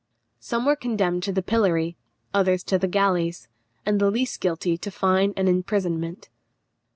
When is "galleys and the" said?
2.87-4.09